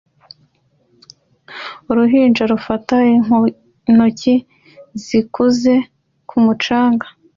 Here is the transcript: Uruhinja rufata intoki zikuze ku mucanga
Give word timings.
Uruhinja 1.91 2.43
rufata 2.51 2.95
intoki 3.89 4.35
zikuze 5.03 5.73
ku 6.29 6.37
mucanga 6.45 7.05